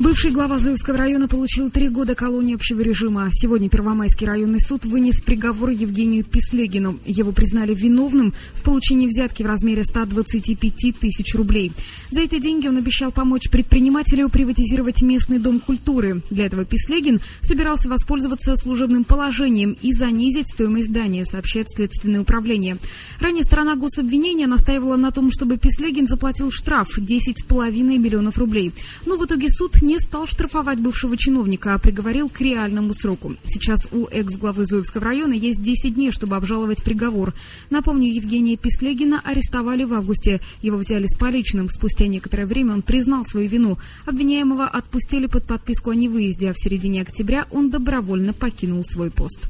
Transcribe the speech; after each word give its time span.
Бывший 0.00 0.32
глава 0.32 0.58
Зуевского 0.58 0.98
района 0.98 1.28
получил 1.28 1.70
три 1.70 1.88
года 1.88 2.16
колонии 2.16 2.56
общего 2.56 2.80
режима. 2.80 3.28
Сегодня 3.32 3.68
Первомайский 3.68 4.26
районный 4.26 4.60
суд 4.60 4.84
вынес 4.84 5.22
приговор 5.22 5.70
Евгению 5.70 6.24
Пислегину. 6.24 6.98
Его 7.06 7.30
признали 7.30 7.74
виновным 7.74 8.34
в 8.54 8.62
получении 8.64 9.06
взятки 9.06 9.44
в 9.44 9.46
размере 9.46 9.84
125 9.84 10.98
тысяч 10.98 11.36
рублей. 11.36 11.70
За 12.10 12.22
эти 12.22 12.40
деньги 12.40 12.66
он 12.66 12.76
обещал 12.76 13.12
помочь 13.12 13.48
предпринимателю 13.48 14.28
приватизировать 14.28 15.00
местный 15.02 15.38
дом 15.38 15.60
культуры. 15.60 16.22
Для 16.28 16.46
этого 16.46 16.64
Пислегин 16.64 17.20
собирался 17.40 17.88
воспользоваться 17.88 18.56
служебным 18.56 19.04
положением 19.04 19.76
и 19.80 19.92
занизить 19.92 20.50
стоимость 20.50 20.88
здания, 20.88 21.24
сообщает 21.24 21.70
Следственное 21.70 22.22
управление. 22.22 22.78
Ранее 23.20 23.44
сторона 23.44 23.76
гособвинения 23.76 24.48
настаивала 24.48 24.96
на 24.96 25.12
том, 25.12 25.30
чтобы 25.30 25.56
Пислегин 25.56 26.08
заплатил 26.08 26.50
штраф 26.50 26.98
10,5 26.98 27.70
миллионов 27.70 28.38
рублей. 28.38 28.72
Но 29.06 29.16
в 29.16 29.24
итоге 29.24 29.48
суд 29.50 29.83
не 29.84 30.00
стал 30.00 30.26
штрафовать 30.26 30.80
бывшего 30.80 31.16
чиновника, 31.16 31.74
а 31.74 31.78
приговорил 31.78 32.28
к 32.28 32.40
реальному 32.40 32.94
сроку. 32.94 33.34
Сейчас 33.44 33.86
у 33.92 34.06
экс-главы 34.06 34.66
Зуевского 34.66 35.04
района 35.04 35.34
есть 35.34 35.62
10 35.62 35.94
дней, 35.94 36.10
чтобы 36.10 36.36
обжаловать 36.36 36.82
приговор. 36.82 37.34
Напомню, 37.70 38.12
Евгения 38.12 38.56
Пислегина 38.56 39.20
арестовали 39.22 39.84
в 39.84 39.92
августе. 39.92 40.40
Его 40.62 40.78
взяли 40.78 41.06
с 41.06 41.16
поличным. 41.16 41.68
Спустя 41.68 42.06
некоторое 42.06 42.46
время 42.46 42.72
он 42.72 42.82
признал 42.82 43.24
свою 43.24 43.48
вину. 43.48 43.78
Обвиняемого 44.06 44.66
отпустили 44.66 45.26
под 45.26 45.46
подписку 45.46 45.90
о 45.90 45.94
невыезде, 45.94 46.50
а 46.50 46.54
в 46.54 46.58
середине 46.58 47.02
октября 47.02 47.46
он 47.50 47.70
добровольно 47.70 48.32
покинул 48.32 48.84
свой 48.84 49.10
пост. 49.10 49.48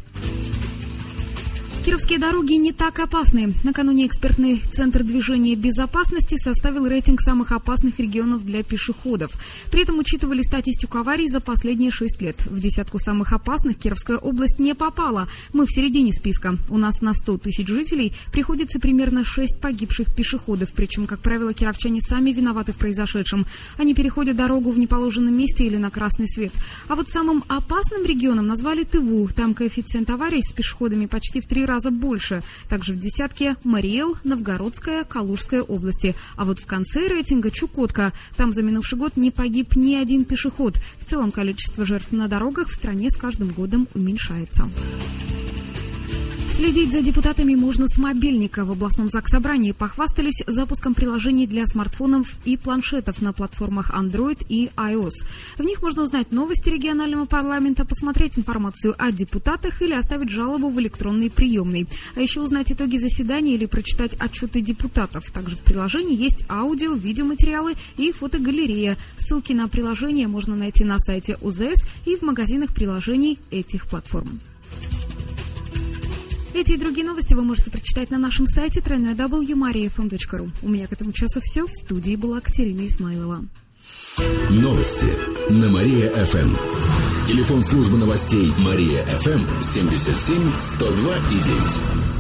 Кировские 1.85 2.19
дороги 2.19 2.55
не 2.55 2.73
так 2.73 2.99
опасны. 2.99 3.53
Накануне 3.63 4.07
экспертный 4.07 4.63
центр 4.73 5.03
движения 5.03 5.55
безопасности 5.55 6.39
составил 6.39 6.87
рейтинг 6.87 7.21
самых 7.21 7.53
опасных 7.53 7.99
регионов 7.99 8.43
для 8.43 8.63
пешеходов. 8.63 9.33
При 9.71 9.83
этом 9.83 9.99
учитывали 9.99 10.41
статистику 10.41 10.97
аварий 10.97 11.29
за 11.29 11.41
последние 11.41 11.91
шесть 11.91 12.23
лет. 12.23 12.37
В 12.47 12.59
десятку 12.59 12.99
самых 12.99 13.35
опасных 13.35 13.77
Кировская 13.77 14.17
область 14.17 14.59
не 14.59 14.75
попала. 14.75 15.29
Мы 15.53 15.67
в 15.67 15.71
середине 15.71 16.15
списка. 16.15 16.57
У 16.71 16.79
нас 16.79 17.03
на 17.03 17.13
100 17.13 17.37
тысяч 17.37 17.69
жителей 17.69 18.15
приходится 18.33 18.81
примерно 18.81 19.23
6 19.23 19.61
погибших 19.61 20.15
пешеходов. 20.15 20.71
Причем, 20.75 21.07
как 21.07 21.21
правило, 21.21 21.53
кировчане 21.53 22.01
сами 22.01 22.31
виноваты 22.31 22.73
в 22.73 22.77
произошедшем. 22.77 23.45
Они 23.77 23.93
переходят 23.95 24.39
дорогу 24.39 24.71
в 24.73 24.79
неположенном 24.79 25.37
месте 25.37 25.67
или 25.67 25.77
на 25.77 25.91
красный 25.91 26.29
свет. 26.29 26.53
А 26.89 26.95
вот 26.95 27.11
самым 27.11 27.45
опасным 27.47 28.07
регионом 28.07 28.47
назвали 28.47 28.85
Тыву. 28.85 29.29
Там 29.29 29.53
коэффициент 29.53 30.09
аварий 30.09 30.43
с 30.43 30.55
пешеходами 30.55 31.05
почти 31.05 31.43
в 31.43 31.47
три 31.47 31.67
раза 31.67 31.74
раза 31.75 31.91
больше. 31.91 32.43
Также 32.69 32.93
в 32.93 33.01
десятке 33.01 33.57
Мариэл, 33.65 34.17
Новгородская, 34.23 35.05
Калужская 35.05 35.63
области. 35.63 36.15
А 36.37 36.45
вот 36.45 36.61
в 36.61 36.67
конце 36.67 37.09
рейтинга 37.09 37.51
Чукотка. 37.51 38.13
Там 38.37 38.53
за 38.53 38.63
минувший 38.63 38.97
год 38.97 39.17
не 39.17 39.31
погиб 39.31 39.75
ни 39.77 39.95
один 39.97 40.25
пешеход. 40.25 40.79
В 41.01 41.05
целом 41.05 41.33
количество 41.33 41.85
жертв 41.85 42.13
на 42.13 42.29
дорогах 42.29 42.69
в 42.69 42.75
стране 42.75 43.11
с 43.11 43.17
каждым 43.17 43.49
годом 43.49 43.89
уменьшается. 43.95 44.69
Следить 46.57 46.93
за 46.93 47.03
депутатами 47.03 47.57
можно 47.57 47.89
с 47.89 47.99
мобильника. 47.99 48.65
В 48.65 48.71
областном 48.71 49.09
ЗАГС-собрании 49.09 49.73
похвастались 49.73 50.41
запуском 50.47 50.95
приложений 50.95 51.49
для 51.49 51.67
смартфонов 51.67 52.37
и 52.45 52.57
планшетов 52.57 53.21
на 53.21 53.33
платформах 53.33 53.91
Android 53.91 54.39
и 54.49 54.71
iOS. 54.77 55.27
В 55.59 55.65
них 55.65 55.83
можно 55.83 56.05
узнать 56.05 56.31
новости 56.31 56.69
регионального 56.69 57.25
парламента, 57.27 57.85
посмотреть 57.85 58.39
информацию 58.39 58.95
о 58.99 59.11
депутатах 59.11 59.83
или 59.83 59.95
оставить 59.95 60.31
жалобу 60.31 60.71
в 60.71 60.79
электронной 60.79 61.29
приемной. 61.29 61.89
А 62.15 62.21
еще 62.21 62.41
узнать 62.41 62.71
итоги 62.71 62.99
заседания 62.99 63.55
или 63.55 63.67
прочитать 63.67 64.15
отчеты 64.21 64.61
депутатов. 64.61 65.33
Также 65.33 65.57
в 65.57 65.61
приложении 65.61 66.17
есть 66.17 66.45
аудио, 66.49 66.95
видеоматериалы 66.95 67.75
и 67.97 68.13
фотогалерея. 68.13 68.97
Ссылки 69.19 69.53
на 69.53 69.67
приложение 69.67 70.29
можно 70.29 70.55
найти 70.55 70.85
на 70.85 71.01
сайте 71.01 71.37
УЗС 71.41 71.85
и 72.07 72.15
в 72.15 72.23
магазинах 72.23 72.73
приложений 72.73 73.41
этих 73.51 73.87
платформ. 73.87 74.39
Эти 76.55 76.71
и 76.71 76.77
другие 76.77 77.05
новости 77.05 77.35
вы 77.35 77.43
можете 77.43 77.73
прочитать 77.73 78.11
на 78.11 78.19
нашем 78.19 78.47
сайте 78.47 78.79
www.mariafm.ru. 78.79 80.51
У 80.63 80.69
меня 80.69 80.87
к 80.87 80.93
этому 80.93 81.11
часу 81.11 81.41
все. 81.43 81.67
В 81.67 81.75
студии 81.75 82.15
была 82.15 82.41
Катерина 82.41 82.87
Исмайлова. 82.87 83.45
Новости 84.51 85.13
на 85.51 85.69
Мария-ФМ. 85.69 86.55
Телефон 87.27 87.65
службы 87.65 87.99
новостей 87.99 88.53
Мария-ФМ 88.59 89.63
77 89.63 90.53
102 90.57 91.17
и 91.17 91.35
9. 92.01 92.14